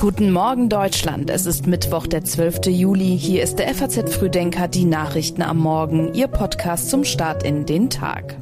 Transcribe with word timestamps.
Guten 0.00 0.30
Morgen 0.30 0.68
Deutschland. 0.68 1.30
Es 1.30 1.46
ist 1.46 1.66
Mittwoch, 1.66 2.06
der 2.06 2.22
12. 2.22 2.66
Juli. 2.66 3.18
Hier 3.18 3.42
ist 3.42 3.58
der 3.58 3.74
FAZ 3.74 4.14
Frühdenker, 4.14 4.68
die 4.68 4.84
Nachrichten 4.84 5.42
am 5.42 5.58
Morgen, 5.58 6.14
Ihr 6.14 6.28
Podcast 6.28 6.90
zum 6.90 7.04
Start 7.04 7.42
in 7.42 7.66
den 7.66 7.90
Tag. 7.90 8.38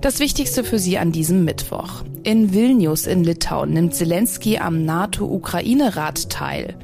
Das 0.00 0.20
Wichtigste 0.20 0.64
für 0.64 0.78
Sie 0.78 0.96
an 0.96 1.12
diesem 1.12 1.44
Mittwoch. 1.44 2.02
In 2.22 2.54
Vilnius 2.54 3.06
in 3.06 3.24
Litauen 3.24 3.74
nimmt 3.74 3.94
Zelensky 3.94 4.58
am 4.58 4.84
NATO-Ukraine-Rat 4.84 6.30
teil. 6.30 6.76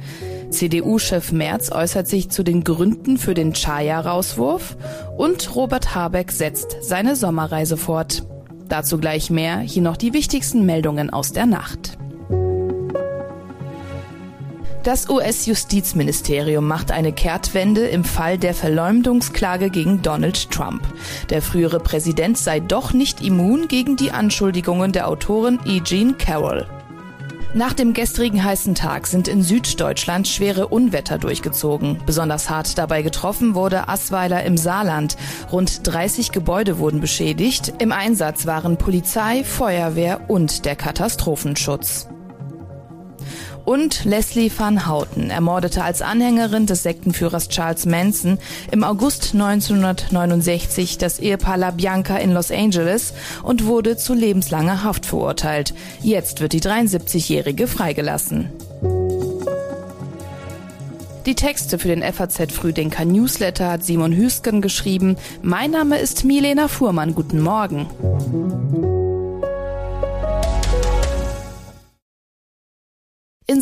CDU-Chef 0.50 1.32
Merz 1.32 1.72
äußert 1.72 2.06
sich 2.06 2.28
zu 2.28 2.42
den 2.42 2.64
Gründen 2.64 3.16
für 3.16 3.34
den 3.34 3.54
Chaya-Rauswurf 3.54 4.76
und 5.16 5.54
Robert 5.54 5.94
Habeck 5.94 6.32
setzt 6.32 6.76
seine 6.82 7.16
Sommerreise 7.16 7.78
fort. 7.78 8.24
Dazu 8.72 8.96
gleich 8.96 9.28
mehr, 9.28 9.58
hier 9.58 9.82
noch 9.82 9.98
die 9.98 10.14
wichtigsten 10.14 10.64
Meldungen 10.64 11.10
aus 11.10 11.34
der 11.34 11.44
Nacht. 11.44 11.98
Das 14.82 15.10
US-Justizministerium 15.10 16.66
macht 16.66 16.90
eine 16.90 17.12
Kehrtwende 17.12 17.86
im 17.86 18.02
Fall 18.02 18.38
der 18.38 18.54
Verleumdungsklage 18.54 19.68
gegen 19.68 20.00
Donald 20.00 20.50
Trump. 20.50 20.80
Der 21.28 21.42
frühere 21.42 21.80
Präsident 21.80 22.38
sei 22.38 22.60
doch 22.60 22.94
nicht 22.94 23.20
immun 23.20 23.68
gegen 23.68 23.96
die 23.96 24.10
Anschuldigungen 24.10 24.90
der 24.92 25.06
Autorin 25.06 25.58
E. 25.66 25.82
Jean 25.82 26.16
Carroll. 26.16 26.66
Nach 27.54 27.74
dem 27.74 27.92
gestrigen 27.92 28.42
heißen 28.42 28.74
Tag 28.74 29.06
sind 29.06 29.28
in 29.28 29.42
Süddeutschland 29.42 30.26
schwere 30.26 30.68
Unwetter 30.68 31.18
durchgezogen. 31.18 31.98
Besonders 32.06 32.48
hart 32.48 32.78
dabei 32.78 33.02
getroffen 33.02 33.54
wurde 33.54 33.90
Assweiler 33.90 34.42
im 34.44 34.56
Saarland. 34.56 35.18
Rund 35.52 35.86
30 35.86 36.32
Gebäude 36.32 36.78
wurden 36.78 37.00
beschädigt. 37.00 37.74
Im 37.78 37.92
Einsatz 37.92 38.46
waren 38.46 38.78
Polizei, 38.78 39.44
Feuerwehr 39.44 40.30
und 40.30 40.64
der 40.64 40.76
Katastrophenschutz. 40.76 42.08
Und 43.64 44.04
Leslie 44.04 44.50
Van 44.56 44.88
Houten 44.88 45.30
ermordete 45.30 45.84
als 45.84 46.02
Anhängerin 46.02 46.66
des 46.66 46.82
Sektenführers 46.82 47.48
Charles 47.48 47.86
Manson 47.86 48.38
im 48.70 48.82
August 48.82 49.34
1969 49.34 50.98
das 50.98 51.18
Ehepaar 51.20 51.56
La 51.56 51.70
Bianca 51.70 52.16
in 52.16 52.32
Los 52.32 52.50
Angeles 52.50 53.14
und 53.42 53.66
wurde 53.66 53.96
zu 53.96 54.14
lebenslanger 54.14 54.82
Haft 54.82 55.06
verurteilt. 55.06 55.74
Jetzt 56.02 56.40
wird 56.40 56.52
die 56.52 56.60
73-Jährige 56.60 57.66
freigelassen. 57.68 58.50
Die 61.24 61.36
Texte 61.36 61.78
für 61.78 61.88
den 61.88 62.02
FAZ 62.02 62.52
Frühdenker 62.52 63.04
Newsletter 63.04 63.70
hat 63.70 63.84
Simon 63.84 64.12
Hüsken 64.12 64.60
geschrieben. 64.60 65.16
Mein 65.40 65.70
Name 65.70 65.98
ist 65.98 66.24
Milena 66.24 66.66
Fuhrmann. 66.66 67.14
Guten 67.14 67.40
Morgen. 67.40 67.86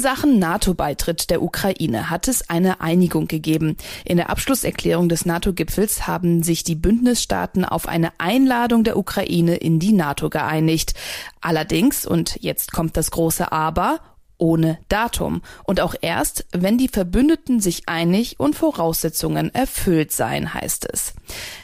Sachen 0.00 0.38
NATO-Beitritt 0.38 1.30
der 1.30 1.42
Ukraine 1.42 2.10
hat 2.10 2.26
es 2.26 2.50
eine 2.50 2.80
Einigung 2.80 3.28
gegeben. 3.28 3.76
In 4.04 4.16
der 4.16 4.30
Abschlusserklärung 4.30 5.08
des 5.08 5.26
NATO-Gipfels 5.26 6.06
haben 6.08 6.42
sich 6.42 6.64
die 6.64 6.74
Bündnisstaaten 6.74 7.64
auf 7.64 7.86
eine 7.86 8.10
Einladung 8.18 8.82
der 8.82 8.96
Ukraine 8.96 9.56
in 9.56 9.78
die 9.78 9.92
NATO 9.92 10.30
geeinigt. 10.30 10.94
Allerdings, 11.40 12.06
und 12.06 12.38
jetzt 12.40 12.72
kommt 12.72 12.96
das 12.96 13.10
große 13.12 13.52
Aber, 13.52 14.00
ohne 14.40 14.78
Datum 14.88 15.42
und 15.64 15.80
auch 15.80 15.94
erst, 16.00 16.46
wenn 16.52 16.78
die 16.78 16.88
Verbündeten 16.88 17.60
sich 17.60 17.88
einig 17.88 18.40
und 18.40 18.56
Voraussetzungen 18.56 19.54
erfüllt 19.54 20.12
seien, 20.12 20.52
heißt 20.54 20.88
es. 20.92 21.14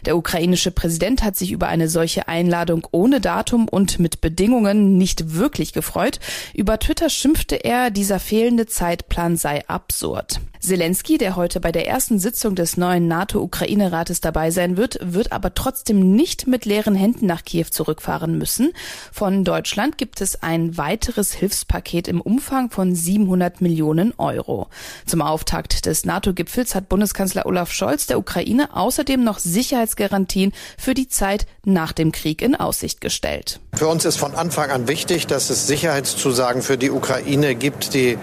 Der 0.04 0.16
ukrainische 0.16 0.70
Präsident 0.70 1.24
hat 1.24 1.36
sich 1.36 1.50
über 1.50 1.68
eine 1.68 1.88
solche 1.88 2.28
Einladung 2.28 2.86
ohne 2.92 3.20
Datum 3.20 3.68
und 3.68 3.98
mit 3.98 4.20
Bedingungen 4.20 4.96
nicht 4.98 5.34
wirklich 5.34 5.72
gefreut. 5.72 6.20
Über 6.54 6.78
Twitter 6.78 7.10
schimpfte 7.10 7.56
er, 7.56 7.90
dieser 7.90 8.20
fehlende 8.20 8.66
Zeitplan 8.66 9.36
sei 9.36 9.66
absurd. 9.68 10.40
Zelensky, 10.60 11.16
der 11.16 11.36
heute 11.36 11.60
bei 11.60 11.70
der 11.70 11.86
ersten 11.86 12.18
Sitzung 12.18 12.54
des 12.56 12.76
neuen 12.76 13.06
NATO-Ukraine-Rates 13.06 14.20
dabei 14.20 14.50
sein 14.50 14.76
wird, 14.76 14.98
wird 15.00 15.32
aber 15.32 15.54
trotzdem 15.54 16.16
nicht 16.16 16.46
mit 16.46 16.64
leeren 16.64 16.94
Händen 16.94 17.26
nach 17.26 17.44
Kiew 17.44 17.66
zurückfahren 17.70 18.36
müssen. 18.36 18.72
Von 19.12 19.44
Deutschland 19.44 19.96
gibt 19.96 20.20
es 20.20 20.42
ein 20.42 20.76
weiteres 20.76 21.32
Hilfspaket 21.32 22.08
im 22.08 22.20
Umfang 22.20 22.65
von 22.70 22.94
700 22.94 23.60
Millionen 23.60 24.12
Euro. 24.18 24.68
Zum 25.06 25.22
Auftakt 25.22 25.86
des 25.86 26.04
NATO-Gipfels 26.04 26.74
hat 26.74 26.88
Bundeskanzler 26.88 27.46
Olaf 27.46 27.72
Scholz 27.72 28.06
der 28.06 28.18
Ukraine 28.18 28.74
außerdem 28.74 29.22
noch 29.22 29.38
Sicherheitsgarantien 29.38 30.52
für 30.78 30.94
die 30.94 31.08
Zeit 31.08 31.46
nach 31.64 31.92
dem 31.92 32.12
Krieg 32.12 32.42
in 32.42 32.54
Aussicht 32.54 33.00
gestellt. 33.00 33.60
Für 33.74 33.88
uns 33.88 34.04
ist 34.04 34.16
von 34.16 34.34
Anfang 34.34 34.70
an 34.70 34.88
wichtig, 34.88 35.26
dass 35.26 35.50
es 35.50 35.66
Sicherheitszusagen 35.66 36.62
für 36.62 36.78
die 36.78 36.90
Ukraine 36.90 37.54
gibt, 37.54 37.94
die 37.94 38.18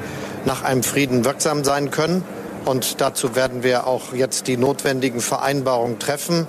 nach 0.46 0.64
einem 0.64 0.84
Frieden 0.84 1.26
wirksam 1.26 1.64
sein 1.64 1.92
können. 1.92 2.24
Und 2.66 3.02
dazu 3.02 3.36
werden 3.36 3.64
wir 3.64 3.88
auch 3.88 4.14
jetzt 4.14 4.48
die 4.48 4.58
notwendigen 4.58 5.20
Vereinbarungen 5.20 6.00
treffen 6.00 6.48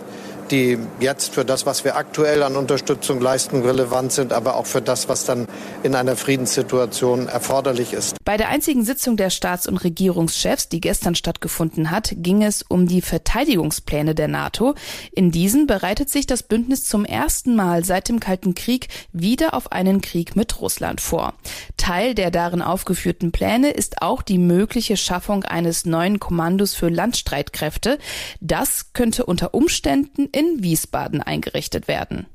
die 0.51 0.79
jetzt 1.01 1.35
für 1.35 1.45
das, 1.45 1.67
was 1.67 1.85
wir 1.85 1.97
aktuell 1.97 2.43
an 2.43 2.57
Unterstützung 2.57 3.21
leisten, 3.21 3.63
relevant 3.63 4.13
sind, 4.13 4.33
aber 4.33 4.57
auch 4.57 4.67
für 4.67 4.83
das, 4.83 5.09
was 5.09 5.25
dann 5.25 5.49
in 5.83 5.95
einer 5.95 6.17
Friedenssituation 6.17 7.29
erforderlich 7.29 7.93
ist. 7.93 8.17
Bei 8.25 8.37
der 8.37 8.49
einzigen 8.49 8.85
Sitzung 8.85 9.17
der 9.17 9.31
Staats- 9.31 9.67
und 9.67 9.79
Regierungschefs, 9.79 10.69
die 10.69 10.81
gestern 10.81 11.15
stattgefunden 11.15 11.91
hat, 11.91 12.13
ging 12.17 12.43
es 12.43 12.63
um 12.63 12.87
die 12.87 13.01
Verteidigungspläne 13.01 14.15
der 14.15 14.29
NATO. 14.29 14.75
In 15.13 15.31
diesen 15.31 15.67
bereitet 15.67 16.11
sich 16.11 16.27
das 16.27 16.43
Bündnis 16.43 16.85
zum 16.85 17.05
ersten 17.05 17.57
Mal 17.57 17.85
seit 17.85 18.09
dem 18.09 18.21
Kalten 18.21 18.55
Krieg 18.55 18.89
wieder 19.13 19.55
auf 19.55 19.73
einen 19.73 20.01
Krieg 20.01 20.37
mit 20.37 20.61
Russland 20.61 21.01
vor. 21.01 21.35
Teil 21.77 22.15
der 22.15 22.31
darin 22.31 22.63
aufgeführten 22.63 23.33
Pläne 23.33 23.71
ist 23.71 24.03
auch 24.03 24.23
die 24.23 24.39
mögliche 24.39 24.97
Schaffung 24.97 25.45
eines 25.45 25.85
neuen 25.85 26.21
Kommandos 26.21 26.75
für 26.75 26.89
Landstreitkräfte. 26.89 27.99
Das 28.41 28.93
könnte 28.93 29.27
unter 29.27 29.55
Umständen 29.55 30.29
in 30.35 30.63
Wiesbaden 30.63 31.23
eingerichtet 31.23 31.89
werden. 31.89 32.27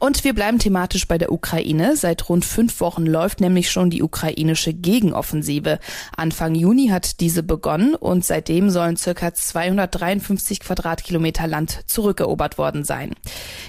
Und 0.00 0.22
wir 0.22 0.32
bleiben 0.32 0.58
thematisch 0.58 1.08
bei 1.08 1.18
der 1.18 1.32
Ukraine. 1.32 1.96
Seit 1.96 2.28
rund 2.28 2.44
fünf 2.44 2.80
Wochen 2.80 3.04
läuft 3.04 3.40
nämlich 3.40 3.70
schon 3.70 3.90
die 3.90 4.02
ukrainische 4.02 4.72
Gegenoffensive. 4.72 5.80
Anfang 6.16 6.54
Juni 6.54 6.88
hat 6.88 7.20
diese 7.20 7.42
begonnen 7.42 7.94
und 7.94 8.24
seitdem 8.24 8.70
sollen 8.70 8.96
circa 8.96 9.34
253 9.34 10.60
Quadratkilometer 10.60 11.46
Land 11.46 11.80
zurückerobert 11.86 12.58
worden 12.58 12.84
sein. 12.84 13.14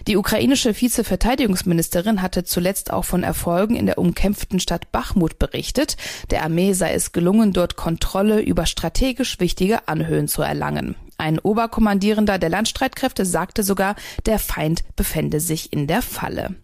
Die 0.07 0.17
ukrainische 0.17 0.79
Vizeverteidigungsministerin 0.79 2.21
hatte 2.21 2.43
zuletzt 2.43 2.93
auch 2.93 3.05
von 3.05 3.23
Erfolgen 3.23 3.75
in 3.75 3.87
der 3.87 3.97
umkämpften 3.97 4.59
Stadt 4.59 4.91
Bachmut 4.91 5.39
berichtet. 5.39 5.97
Der 6.29 6.43
Armee 6.43 6.73
sei 6.73 6.93
es 6.93 7.11
gelungen, 7.11 7.53
dort 7.53 7.75
Kontrolle 7.75 8.41
über 8.41 8.65
strategisch 8.65 9.39
wichtige 9.39 9.87
Anhöhen 9.87 10.27
zu 10.27 10.43
erlangen. 10.43 10.95
Ein 11.19 11.37
Oberkommandierender 11.37 12.39
der 12.39 12.47
Landstreitkräfte 12.47 13.25
sagte 13.25 13.61
sogar, 13.63 13.95
der 14.25 14.39
Feind 14.39 14.83
befände 14.95 15.41
sich 15.41 15.73
in 15.73 15.85
der 15.85 16.01
Falle. 16.01 16.55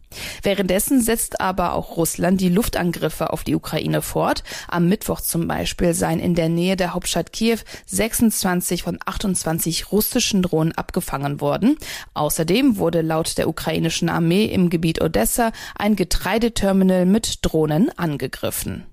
Währenddessen 0.43 1.01
setzt 1.01 1.41
aber 1.41 1.73
auch 1.73 1.97
Russland 1.97 2.39
die 2.39 2.47
Luftangriffe 2.47 3.33
auf 3.33 3.43
die 3.43 3.53
Ukraine 3.53 4.01
fort. 4.01 4.45
Am 4.69 4.87
Mittwoch 4.87 5.19
zum 5.19 5.45
Beispiel 5.45 5.93
seien 5.93 6.21
in 6.21 6.35
der 6.35 6.47
Nähe 6.47 6.77
der 6.77 6.93
Hauptstadt 6.93 7.33
Kiew 7.33 7.57
26 7.85 8.83
von 8.83 8.97
28 9.05 9.91
russischen 9.91 10.41
Drohnen 10.41 10.71
abgefangen 10.71 11.41
worden. 11.41 11.77
Außerdem 12.13 12.77
wurde 12.77 13.01
laut 13.01 13.37
der 13.37 13.49
ukrainischen 13.49 14.07
Armee 14.07 14.45
im 14.45 14.69
Gebiet 14.69 15.01
Odessa 15.01 15.51
ein 15.77 15.97
Getreideterminal 15.97 17.05
mit 17.05 17.39
Drohnen 17.41 17.89
angegriffen. 17.97 18.85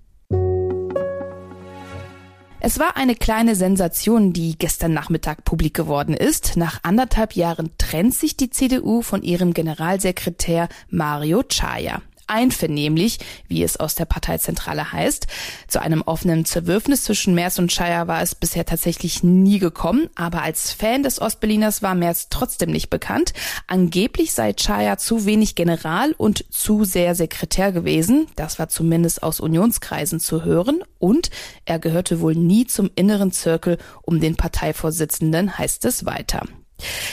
Es 2.64 2.78
war 2.78 2.96
eine 2.96 3.16
kleine 3.16 3.56
Sensation, 3.56 4.32
die 4.32 4.56
gestern 4.56 4.92
Nachmittag 4.92 5.44
publik 5.44 5.74
geworden 5.74 6.14
ist. 6.14 6.56
Nach 6.56 6.78
anderthalb 6.84 7.34
Jahren 7.34 7.70
trennt 7.76 8.14
sich 8.14 8.36
die 8.36 8.50
CDU 8.50 9.02
von 9.02 9.24
ihrem 9.24 9.52
Generalsekretär 9.52 10.68
Mario 10.88 11.42
Chaya 11.42 12.02
einvernehmlich, 12.32 13.18
wie 13.46 13.62
es 13.62 13.76
aus 13.76 13.94
der 13.94 14.06
Parteizentrale 14.06 14.92
heißt. 14.92 15.26
Zu 15.68 15.82
einem 15.82 16.02
offenen 16.02 16.44
Zerwürfnis 16.44 17.04
zwischen 17.04 17.34
Merz 17.34 17.58
und 17.58 17.70
Scheier 17.70 18.08
war 18.08 18.22
es 18.22 18.34
bisher 18.34 18.64
tatsächlich 18.64 19.22
nie 19.22 19.58
gekommen, 19.58 20.08
aber 20.14 20.42
als 20.42 20.72
Fan 20.72 21.02
des 21.02 21.20
Ostberliners 21.20 21.82
war 21.82 21.94
Merz 21.94 22.28
trotzdem 22.30 22.70
nicht 22.70 22.88
bekannt. 22.88 23.34
Angeblich 23.66 24.32
sei 24.32 24.54
Scheier 24.58 24.96
zu 24.96 25.26
wenig 25.26 25.54
General 25.54 26.12
und 26.16 26.44
zu 26.50 26.84
sehr 26.84 27.14
Sekretär 27.14 27.70
gewesen. 27.70 28.26
Das 28.36 28.58
war 28.58 28.68
zumindest 28.68 29.22
aus 29.22 29.38
Unionskreisen 29.38 30.18
zu 30.18 30.44
hören 30.44 30.82
und 30.98 31.30
er 31.66 31.78
gehörte 31.78 32.20
wohl 32.20 32.34
nie 32.34 32.66
zum 32.66 32.90
inneren 32.94 33.32
Zirkel 33.32 33.76
um 34.02 34.20
den 34.20 34.36
Parteivorsitzenden, 34.36 35.58
heißt 35.58 35.84
es 35.84 36.06
weiter. 36.06 36.42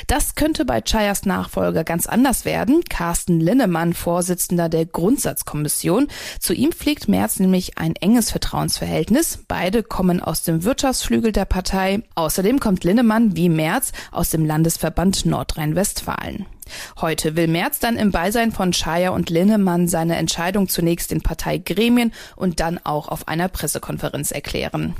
Das 0.07 0.35
könnte 0.35 0.65
bei 0.65 0.81
Chayas 0.81 1.25
Nachfolger 1.25 1.83
ganz 1.83 2.07
anders 2.07 2.45
werden. 2.45 2.83
Carsten 2.89 3.39
Linnemann, 3.39 3.93
Vorsitzender 3.93 4.69
der 4.69 4.85
Grundsatzkommission. 4.85 6.07
Zu 6.39 6.53
ihm 6.53 6.71
pflegt 6.71 7.07
Merz 7.07 7.39
nämlich 7.39 7.77
ein 7.77 7.95
enges 7.95 8.31
Vertrauensverhältnis. 8.31 9.39
Beide 9.47 9.83
kommen 9.83 10.21
aus 10.21 10.43
dem 10.43 10.63
Wirtschaftsflügel 10.63 11.31
der 11.31 11.45
Partei. 11.45 12.03
Außerdem 12.15 12.59
kommt 12.59 12.83
Linnemann 12.83 13.35
wie 13.35 13.49
Merz 13.49 13.91
aus 14.11 14.29
dem 14.29 14.45
Landesverband 14.45 15.25
Nordrhein-Westfalen. 15.25 16.45
Heute 17.01 17.35
will 17.35 17.47
Merz 17.47 17.79
dann 17.79 17.97
im 17.97 18.11
Beisein 18.11 18.51
von 18.51 18.73
Schaier 18.73 19.13
und 19.13 19.29
Linnemann 19.29 19.87
seine 19.87 20.15
Entscheidung 20.17 20.69
zunächst 20.69 21.11
in 21.11 21.21
Parteigremien 21.21 22.13
und 22.35 22.59
dann 22.59 22.79
auch 22.83 23.07
auf 23.07 23.27
einer 23.27 23.47
Pressekonferenz 23.47 24.31
erklären. 24.31 24.95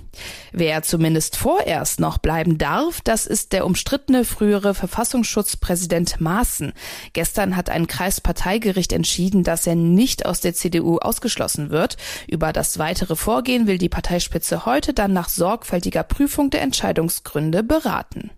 Wer 0.51 0.81
zumindest 0.83 1.37
vorerst 1.37 1.99
noch 1.99 2.17
bleiben 2.17 2.57
darf, 2.57 3.01
das 3.01 3.25
ist 3.25 3.53
der 3.53 3.65
umstrittene 3.65 4.25
frühere 4.25 4.73
Verfassungsschutzpräsident 4.73 6.19
Maaßen. 6.21 6.73
Gestern 7.13 7.55
hat 7.55 7.69
ein 7.69 7.87
Kreisparteigericht 7.87 8.93
entschieden, 8.93 9.43
dass 9.43 9.67
er 9.67 9.75
nicht 9.75 10.25
aus 10.25 10.41
der 10.41 10.53
CDU 10.53 10.97
ausgeschlossen 10.97 11.69
wird. 11.69 11.97
Über 12.27 12.53
das 12.53 12.79
weitere 12.79 13.15
Vorgehen 13.15 13.67
will 13.67 13.77
die 13.77 13.89
Parteispitze 13.89 14.65
heute 14.65 14.93
dann 14.93 15.13
nach 15.13 15.29
sorgfältiger 15.29 16.03
Prüfung 16.03 16.49
der 16.49 16.61
Entscheidungsgründe 16.61 17.63
beraten. 17.63 18.31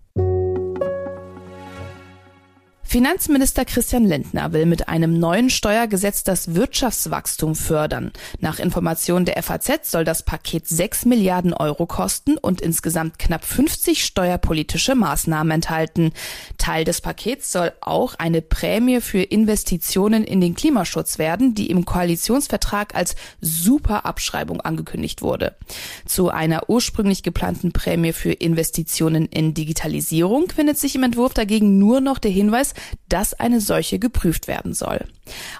Finanzminister 2.92 3.64
Christian 3.64 4.04
Lindner 4.04 4.52
will 4.52 4.66
mit 4.66 4.90
einem 4.90 5.18
neuen 5.18 5.48
Steuergesetz 5.48 6.24
das 6.24 6.54
Wirtschaftswachstum 6.54 7.54
fördern. 7.54 8.12
Nach 8.40 8.58
Informationen 8.58 9.24
der 9.24 9.42
FAZ 9.42 9.90
soll 9.90 10.04
das 10.04 10.24
Paket 10.24 10.68
6 10.68 11.06
Milliarden 11.06 11.54
Euro 11.54 11.86
kosten 11.86 12.36
und 12.36 12.60
insgesamt 12.60 13.18
knapp 13.18 13.46
50 13.46 14.04
steuerpolitische 14.04 14.94
Maßnahmen 14.94 15.52
enthalten. 15.52 16.12
Teil 16.58 16.84
des 16.84 17.00
Pakets 17.00 17.50
soll 17.50 17.72
auch 17.80 18.14
eine 18.16 18.42
Prämie 18.42 19.00
für 19.00 19.22
Investitionen 19.22 20.22
in 20.22 20.42
den 20.42 20.54
Klimaschutz 20.54 21.18
werden, 21.18 21.54
die 21.54 21.70
im 21.70 21.86
Koalitionsvertrag 21.86 22.94
als 22.94 23.16
Superabschreibung 23.40 24.60
angekündigt 24.60 25.22
wurde. 25.22 25.56
Zu 26.04 26.28
einer 26.28 26.68
ursprünglich 26.68 27.22
geplanten 27.22 27.72
Prämie 27.72 28.12
für 28.12 28.32
Investitionen 28.32 29.24
in 29.28 29.54
Digitalisierung 29.54 30.50
findet 30.54 30.78
sich 30.78 30.94
im 30.94 31.04
Entwurf 31.04 31.32
dagegen 31.32 31.78
nur 31.78 32.02
noch 32.02 32.18
der 32.18 32.30
Hinweis, 32.30 32.74
dass 33.08 33.34
eine 33.34 33.60
solche 33.60 33.98
geprüft 33.98 34.48
werden 34.48 34.74
soll. 34.74 35.04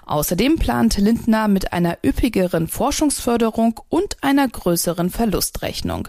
Außerdem 0.05 0.57
plant 0.57 0.97
Lindner 0.97 1.47
mit 1.47 1.73
einer 1.73 1.97
üppigeren 2.05 2.67
Forschungsförderung 2.67 3.79
und 3.89 4.17
einer 4.21 4.47
größeren 4.47 5.09
Verlustrechnung. 5.09 6.07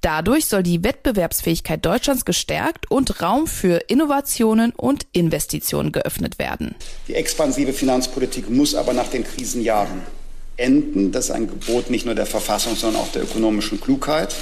Dadurch 0.00 0.46
soll 0.46 0.62
die 0.62 0.82
Wettbewerbsfähigkeit 0.82 1.84
Deutschlands 1.84 2.24
gestärkt 2.24 2.90
und 2.90 3.22
Raum 3.22 3.46
für 3.46 3.84
Innovationen 3.88 4.72
und 4.72 5.06
Investitionen 5.12 5.92
geöffnet 5.92 6.38
werden. 6.38 6.74
Die 7.08 7.14
expansive 7.14 7.72
Finanzpolitik 7.72 8.50
muss 8.50 8.74
aber 8.74 8.92
nach 8.92 9.08
den 9.08 9.24
Krisenjahren 9.24 10.02
enden. 10.56 11.12
Das 11.12 11.26
ist 11.26 11.30
ein 11.30 11.48
Gebot 11.48 11.90
nicht 11.90 12.06
nur 12.06 12.14
der 12.14 12.26
Verfassung, 12.26 12.76
sondern 12.76 13.02
auch 13.02 13.12
der 13.12 13.22
ökonomischen 13.22 13.80
Klugheit. 13.80 14.34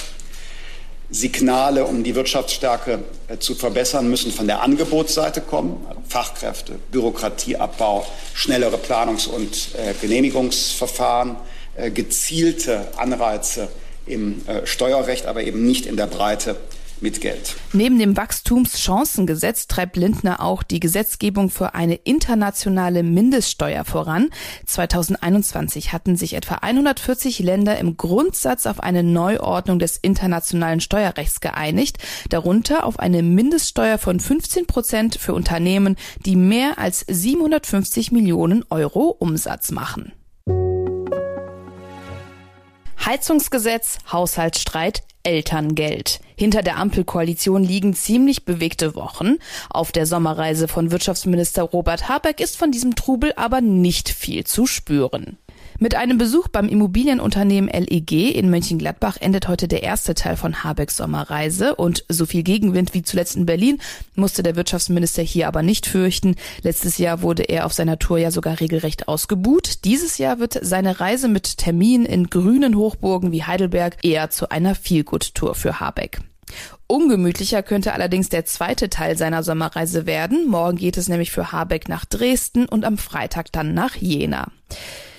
Signale, 1.14 1.84
um 1.84 2.02
die 2.02 2.16
Wirtschaftsstärke 2.16 2.98
äh, 3.28 3.38
zu 3.38 3.54
verbessern, 3.54 4.10
müssen 4.10 4.32
von 4.32 4.48
der 4.48 4.62
Angebotsseite 4.62 5.40
kommen. 5.40 5.86
Also 5.88 6.00
Fachkräfte, 6.08 6.74
Bürokratieabbau, 6.90 8.04
schnellere 8.34 8.78
Planungs- 8.78 9.28
und 9.28 9.68
äh, 9.78 9.94
Genehmigungsverfahren, 10.00 11.36
äh, 11.76 11.92
gezielte 11.92 12.88
Anreize 12.96 13.68
im 14.06 14.42
Steuerrecht, 14.64 15.24
aber 15.24 15.44
eben 15.44 15.64
nicht 15.64 15.86
in 15.86 15.96
der 15.96 16.06
Breite 16.06 16.56
mit 17.04 17.20
Geld. 17.20 17.54
Neben 17.72 17.98
dem 18.00 18.16
Wachstumschancengesetz 18.16 19.68
treibt 19.68 19.96
Lindner 19.96 20.40
auch 20.40 20.64
die 20.64 20.80
Gesetzgebung 20.80 21.50
für 21.50 21.74
eine 21.74 21.94
internationale 21.94 23.04
Mindeststeuer 23.04 23.84
voran. 23.84 24.30
2021 24.66 25.92
hatten 25.92 26.16
sich 26.16 26.34
etwa 26.34 26.56
140 26.56 27.38
Länder 27.38 27.78
im 27.78 27.96
Grundsatz 27.96 28.66
auf 28.66 28.80
eine 28.80 29.04
Neuordnung 29.04 29.78
des 29.78 29.98
internationalen 29.98 30.80
Steuerrechts 30.80 31.40
geeinigt, 31.40 31.98
darunter 32.30 32.84
auf 32.84 32.98
eine 32.98 33.22
Mindeststeuer 33.22 33.98
von 33.98 34.18
15 34.18 34.66
Prozent 34.66 35.16
für 35.16 35.34
Unternehmen, 35.34 35.96
die 36.24 36.36
mehr 36.36 36.78
als 36.78 37.04
750 37.06 38.10
Millionen 38.10 38.64
Euro 38.70 39.10
Umsatz 39.10 39.70
machen. 39.70 40.12
Heizungsgesetz, 43.04 43.98
Haushaltsstreit, 44.10 45.02
Elterngeld. 45.24 46.20
Hinter 46.36 46.62
der 46.62 46.78
Ampelkoalition 46.78 47.62
liegen 47.62 47.92
ziemlich 47.92 48.46
bewegte 48.46 48.94
Wochen. 48.94 49.36
Auf 49.68 49.92
der 49.92 50.06
Sommerreise 50.06 50.68
von 50.68 50.90
Wirtschaftsminister 50.90 51.64
Robert 51.64 52.08
Habeck 52.08 52.40
ist 52.40 52.56
von 52.56 52.70
diesem 52.70 52.94
Trubel 52.94 53.34
aber 53.36 53.60
nicht 53.60 54.08
viel 54.08 54.44
zu 54.44 54.66
spüren. 54.66 55.36
Mit 55.80 55.96
einem 55.96 56.18
Besuch 56.18 56.46
beim 56.48 56.68
Immobilienunternehmen 56.68 57.68
LEG 57.68 58.34
in 58.34 58.48
Mönchengladbach 58.48 59.16
endet 59.20 59.48
heute 59.48 59.66
der 59.66 59.82
erste 59.82 60.14
Teil 60.14 60.36
von 60.36 60.62
Habecks 60.62 60.96
Sommerreise 60.96 61.74
und 61.74 62.04
so 62.08 62.26
viel 62.26 62.44
Gegenwind 62.44 62.94
wie 62.94 63.02
zuletzt 63.02 63.34
in 63.34 63.44
Berlin 63.44 63.80
musste 64.14 64.44
der 64.44 64.54
Wirtschaftsminister 64.54 65.22
hier 65.22 65.48
aber 65.48 65.62
nicht 65.62 65.86
fürchten. 65.86 66.36
Letztes 66.62 66.98
Jahr 66.98 67.22
wurde 67.22 67.42
er 67.42 67.66
auf 67.66 67.72
seiner 67.72 67.98
Tour 67.98 68.18
ja 68.18 68.30
sogar 68.30 68.60
regelrecht 68.60 69.08
ausgebuht. 69.08 69.84
Dieses 69.84 70.18
Jahr 70.18 70.38
wird 70.38 70.58
seine 70.62 71.00
Reise 71.00 71.28
mit 71.28 71.58
Termin 71.58 72.04
in 72.04 72.28
grünen 72.28 72.76
Hochburgen 72.76 73.32
wie 73.32 73.42
Heidelberg 73.42 73.96
eher 74.04 74.30
zu 74.30 74.50
einer 74.50 74.76
Feelgood-Tour 74.76 75.56
für 75.56 75.80
Habeck. 75.80 76.20
Ungemütlicher 76.86 77.64
könnte 77.64 77.94
allerdings 77.94 78.28
der 78.28 78.44
zweite 78.44 78.90
Teil 78.90 79.16
seiner 79.16 79.42
Sommerreise 79.42 80.06
werden. 80.06 80.46
Morgen 80.48 80.76
geht 80.76 80.96
es 80.96 81.08
nämlich 81.08 81.32
für 81.32 81.50
Habeck 81.50 81.88
nach 81.88 82.04
Dresden 82.04 82.66
und 82.66 82.84
am 82.84 82.98
Freitag 82.98 83.50
dann 83.50 83.74
nach 83.74 83.96
Jena. 83.96 84.52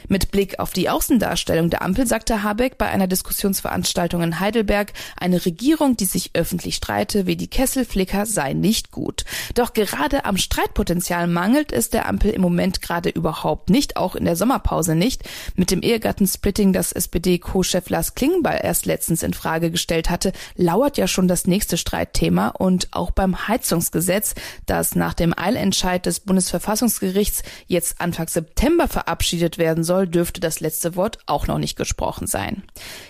Mit 0.07 0.31
Blick 0.31 0.59
auf 0.59 0.73
die 0.73 0.89
Außendarstellung 0.89 1.69
der 1.69 1.81
Ampel 1.81 2.05
sagte 2.05 2.43
Habeck 2.43 2.77
bei 2.77 2.87
einer 2.87 3.07
Diskussionsveranstaltung 3.07 4.21
in 4.21 4.39
Heidelberg, 4.39 4.93
eine 5.17 5.45
Regierung, 5.45 5.97
die 5.97 6.05
sich 6.05 6.31
öffentlich 6.33 6.75
streite 6.75 7.25
wie 7.25 7.35
die 7.35 7.47
Kesselflicker, 7.47 8.25
sei 8.25 8.53
nicht 8.53 8.91
gut. 8.91 9.25
Doch 9.55 9.73
gerade 9.73 10.25
am 10.25 10.37
Streitpotenzial 10.37 11.27
mangelt 11.27 11.71
es 11.71 11.89
der 11.89 12.07
Ampel 12.07 12.31
im 12.31 12.41
Moment 12.41 12.81
gerade 12.81 13.09
überhaupt 13.09 13.69
nicht, 13.69 13.97
auch 13.97 14.15
in 14.15 14.25
der 14.25 14.35
Sommerpause 14.35 14.95
nicht. 14.95 15.23
Mit 15.55 15.71
dem 15.71 15.81
Ehegattensplitting, 15.81 16.73
das 16.73 16.91
SPD-Co-Chef 16.91 17.89
Lars 17.89 18.15
Klingbeil 18.15 18.59
erst 18.61 18.85
letztens 18.85 19.23
in 19.23 19.33
Frage 19.33 19.71
gestellt 19.71 20.09
hatte, 20.09 20.31
lauert 20.55 20.97
ja 20.97 21.07
schon 21.07 21.27
das 21.27 21.47
nächste 21.47 21.77
Streitthema 21.77 22.49
und 22.49 22.89
auch 22.91 23.11
beim 23.11 23.47
Heizungsgesetz, 23.47 24.35
das 24.65 24.95
nach 24.95 25.13
dem 25.13 25.33
Eilentscheid 25.37 26.05
des 26.05 26.19
Bundesverfassungsgerichts 26.19 27.43
jetzt 27.67 27.99
Anfang 27.99 28.27
September 28.27 28.87
verabschiedet 28.87 29.57
werden 29.57 29.83
soll, 29.83 29.94
soll, 29.95 30.07
dürfte 30.07 30.41
das 30.41 30.59
letzte 30.59 30.95
Wort 30.95 31.19
auch 31.25 31.47
noch 31.47 31.57
nicht 31.57 31.77
gesprochen 31.77 32.27
sein. 32.27 32.63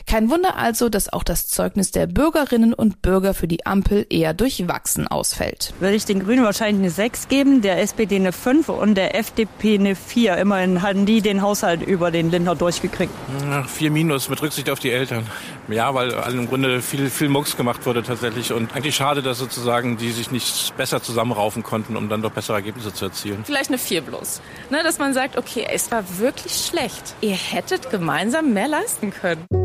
Kein 0.06 0.30
Wunder 0.30 0.56
also, 0.56 0.90
dass 0.90 1.12
auch 1.12 1.24
das 1.24 1.48
Zeugnis 1.48 1.92
der 1.92 2.06
Bürgerinnen 2.06 2.74
und 2.74 3.02
Bürger 3.02 3.34
für 3.34 3.48
die 3.48 3.66
Ampel 3.66 4.06
eher 4.10 4.36
durchwachsen 4.36 5.08
ausfällt. 5.08 5.74
Würde 5.80 5.96
ich 5.96 6.06
den 6.06 6.24
Grünen 6.24 6.44
wahrscheinlich 6.44 6.84
eine 6.84 6.92
6 6.92 7.28
geben, 7.28 7.62
der 7.62 7.82
SPD 7.82 8.18
eine 8.18 8.32
5 8.32 8.70
und 8.70 8.96
der 8.96 9.18
FDP 9.18 9.76
eine 9.76 9.96
4. 9.96 10.38
Immerhin 10.38 10.84
hatten 10.84 11.08
die 11.08 11.22
den 11.22 11.42
Haushalt 11.42 11.82
über 11.82 12.12
den 12.12 12.30
Lindner 12.30 12.56
durchgekriegt. 12.56 13.14
Ach, 13.50 13.68
4 13.68 13.90
minus 13.90 14.30
mit 14.30 14.42
Rücksicht 14.42 14.70
auf 14.70 14.80
die 14.80 14.92
Eltern. 14.92 15.26
Ja, 15.68 15.96
weil 15.96 16.12
im 16.12 16.48
Grunde 16.48 16.84
viel, 16.84 17.10
viel 17.10 17.30
Mucks 17.30 17.58
gemacht 17.58 17.88
wurde 17.88 18.04
tatsächlich 18.04 18.54
und 18.54 18.76
eigentlich 18.76 18.96
schade, 18.96 19.24
dass 19.24 19.40
sozusagen 19.40 19.98
die 19.98 20.12
sich 20.12 20.30
nicht 20.30 20.78
besser 20.78 21.02
zusammenraufen 21.02 21.64
konnten, 21.64 21.98
um 21.98 22.10
dann 22.10 22.22
doch 22.22 22.32
bessere 22.32 22.58
Ergebnisse 22.58 22.94
zu 22.94 23.06
erzielen. 23.06 23.44
Vielleicht 23.44 23.70
eine 23.70 23.80
4 23.80 24.02
bloß. 24.02 24.42
Ne, 24.70 24.84
dass 24.84 25.00
man 25.00 25.16
sagt, 25.16 25.38
okay, 25.38 25.66
es 25.68 25.90
war 25.90 26.04
wirklich 26.20 26.54
schlecht 26.54 26.75
schlecht. 26.76 27.16
Ihr 27.22 27.36
hättet 27.36 27.90
gemeinsam 27.90 28.54
mehr 28.54 28.68
leisten 28.68 29.12
können. 29.12 29.65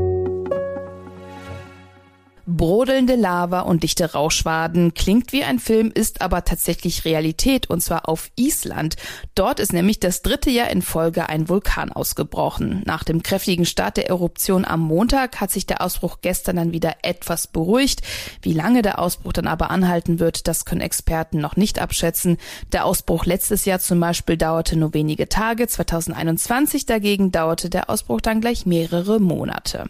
Brodelnde 2.56 3.14
Lava 3.14 3.60
und 3.60 3.82
dichte 3.82 4.12
Rauschwaden 4.12 4.94
klingt 4.94 5.32
wie 5.32 5.44
ein 5.44 5.58
Film, 5.58 5.90
ist 5.92 6.20
aber 6.20 6.44
tatsächlich 6.44 7.04
Realität 7.04 7.70
und 7.70 7.82
zwar 7.82 8.08
auf 8.08 8.30
Island. 8.36 8.96
Dort 9.34 9.60
ist 9.60 9.72
nämlich 9.72 10.00
das 10.00 10.22
dritte 10.22 10.50
Jahr 10.50 10.70
in 10.70 10.82
Folge 10.82 11.28
ein 11.28 11.48
Vulkan 11.48 11.92
ausgebrochen. 11.92 12.82
Nach 12.84 13.04
dem 13.04 13.22
kräftigen 13.22 13.66
Start 13.66 13.96
der 13.96 14.08
Eruption 14.08 14.64
am 14.64 14.80
Montag 14.80 15.40
hat 15.40 15.50
sich 15.50 15.66
der 15.66 15.80
Ausbruch 15.80 16.18
gestern 16.22 16.56
dann 16.56 16.72
wieder 16.72 16.96
etwas 17.02 17.46
beruhigt. 17.46 18.02
Wie 18.42 18.52
lange 18.52 18.82
der 18.82 18.98
Ausbruch 18.98 19.32
dann 19.32 19.46
aber 19.46 19.70
anhalten 19.70 20.18
wird, 20.18 20.48
das 20.48 20.64
können 20.64 20.80
Experten 20.80 21.38
noch 21.38 21.56
nicht 21.56 21.78
abschätzen. 21.78 22.36
Der 22.72 22.84
Ausbruch 22.84 23.26
letztes 23.26 23.64
Jahr 23.64 23.78
zum 23.78 24.00
Beispiel 24.00 24.36
dauerte 24.36 24.76
nur 24.76 24.94
wenige 24.94 25.28
Tage, 25.28 25.68
2021 25.68 26.86
dagegen 26.86 27.32
dauerte 27.32 27.70
der 27.70 27.90
Ausbruch 27.90 28.20
dann 28.20 28.40
gleich 28.40 28.66
mehrere 28.66 29.20
Monate. 29.20 29.86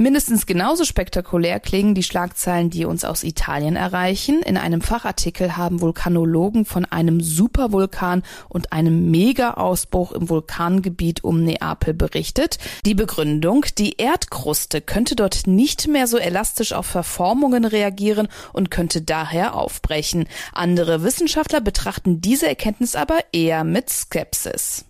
Mindestens 0.00 0.46
genauso 0.46 0.86
spektakulär 0.86 1.60
klingen 1.60 1.94
die 1.94 2.02
Schlagzeilen, 2.02 2.70
die 2.70 2.86
uns 2.86 3.04
aus 3.04 3.22
Italien 3.22 3.76
erreichen. 3.76 4.40
In 4.40 4.56
einem 4.56 4.80
Fachartikel 4.80 5.58
haben 5.58 5.82
Vulkanologen 5.82 6.64
von 6.64 6.86
einem 6.86 7.20
Supervulkan 7.20 8.22
und 8.48 8.72
einem 8.72 9.10
Mega-Ausbruch 9.10 10.12
im 10.12 10.30
Vulkangebiet 10.30 11.22
um 11.22 11.44
Neapel 11.44 11.92
berichtet. 11.92 12.56
Die 12.86 12.94
Begründung, 12.94 13.66
die 13.76 13.96
Erdkruste 13.98 14.80
könnte 14.80 15.16
dort 15.16 15.46
nicht 15.46 15.86
mehr 15.86 16.06
so 16.06 16.16
elastisch 16.16 16.72
auf 16.72 16.86
Verformungen 16.86 17.66
reagieren 17.66 18.28
und 18.54 18.70
könnte 18.70 19.02
daher 19.02 19.54
aufbrechen. 19.54 20.24
Andere 20.54 21.02
Wissenschaftler 21.02 21.60
betrachten 21.60 22.22
diese 22.22 22.48
Erkenntnis 22.48 22.96
aber 22.96 23.18
eher 23.32 23.64
mit 23.64 23.90
Skepsis. 23.90 24.86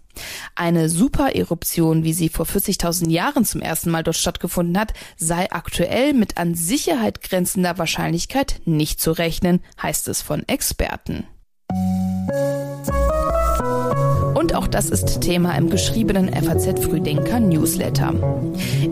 Eine 0.55 0.89
Supereruption, 0.89 2.05
wie 2.05 2.13
sie 2.13 2.29
vor 2.29 2.47
40.000 2.47 3.11
Jahren 3.11 3.45
zum 3.45 3.61
ersten 3.61 3.91
Mal 3.91 4.03
dort 4.03 4.17
stattgefunden 4.17 4.79
hat, 4.79 4.93
sei 5.17 5.51
aktuell 5.51 6.13
mit 6.15 6.37
an 6.37 6.55
Sicherheit 6.55 7.23
grenzender 7.23 7.79
Wahrscheinlichkeit 7.79 8.61
nicht 8.65 9.01
zu 9.01 9.13
rechnen, 9.13 9.61
heißt 9.83 10.09
es 10.09 10.23
von 10.23 10.47
Experten. 10.49 11.27
Auch 14.61 14.69
das 14.69 14.91
ist 14.91 15.23
Thema 15.23 15.57
im 15.57 15.71
geschriebenen 15.71 16.29
FAZ 16.35 16.85
Frühdenker 16.85 17.41
Newsletter. 17.41 18.13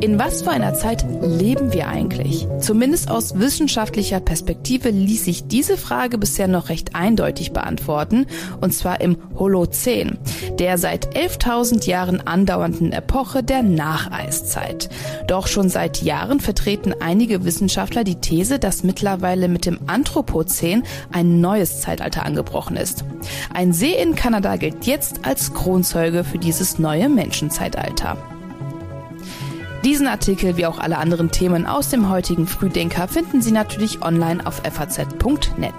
In 0.00 0.18
was 0.18 0.40
für 0.40 0.50
einer 0.50 0.72
Zeit 0.72 1.04
leben 1.20 1.74
wir 1.74 1.88
eigentlich? 1.88 2.48
Zumindest 2.58 3.10
aus 3.10 3.38
wissenschaftlicher 3.38 4.18
Perspektive 4.20 4.88
ließ 4.88 5.26
sich 5.26 5.46
diese 5.46 5.76
Frage 5.76 6.16
bisher 6.16 6.48
noch 6.48 6.70
recht 6.70 6.94
eindeutig 6.94 7.52
beantworten, 7.52 8.24
und 8.62 8.72
zwar 8.72 9.02
im 9.02 9.18
Holozän, 9.36 10.16
der 10.58 10.78
seit 10.78 11.14
11.000 11.14 11.86
Jahren 11.86 12.26
andauernden 12.26 12.92
Epoche 12.92 13.42
der 13.42 13.62
Nacheiszeit. 13.62 14.88
Doch 15.26 15.48
schon 15.48 15.68
seit 15.68 16.00
Jahren 16.00 16.40
vertreten 16.40 16.94
einige 16.98 17.44
Wissenschaftler 17.44 18.04
die 18.04 18.20
These, 18.20 18.58
dass 18.58 18.84
mittlerweile 18.84 19.48
mit 19.48 19.66
dem 19.66 19.80
Anthropozän 19.86 20.84
ein 21.12 21.42
neues 21.42 21.82
Zeitalter 21.82 22.24
angebrochen 22.24 22.78
ist. 22.78 23.04
Ein 23.52 23.74
See 23.74 23.92
in 23.92 24.14
Kanada 24.14 24.56
gilt 24.56 24.86
jetzt 24.86 25.26
als 25.26 25.52
Kronzeuge 25.58 26.22
für 26.22 26.38
dieses 26.38 26.78
neue 26.78 27.08
Menschenzeitalter. 27.08 28.16
Diesen 29.84 30.06
Artikel 30.06 30.56
wie 30.56 30.66
auch 30.66 30.78
alle 30.78 30.98
anderen 30.98 31.32
Themen 31.32 31.66
aus 31.66 31.88
dem 31.88 32.08
heutigen 32.08 32.46
Frühdenker 32.46 33.08
finden 33.08 33.42
Sie 33.42 33.50
natürlich 33.50 34.02
online 34.02 34.46
auf 34.46 34.62
faz.net. 34.62 35.74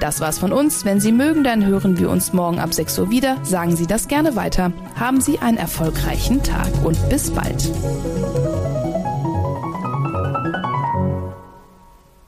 Das 0.00 0.20
war's 0.20 0.38
von 0.38 0.52
uns. 0.52 0.84
Wenn 0.84 0.98
Sie 0.98 1.12
mögen, 1.12 1.44
dann 1.44 1.64
hören 1.64 1.96
wir 1.98 2.10
uns 2.10 2.32
morgen 2.32 2.58
ab 2.58 2.74
6 2.74 2.98
Uhr 2.98 3.10
wieder. 3.10 3.36
Sagen 3.44 3.76
Sie 3.76 3.86
das 3.86 4.08
gerne 4.08 4.34
weiter. 4.34 4.72
Haben 4.96 5.20
Sie 5.20 5.38
einen 5.38 5.58
erfolgreichen 5.58 6.42
Tag 6.42 6.68
und 6.84 7.08
bis 7.08 7.30
bald. 7.30 7.70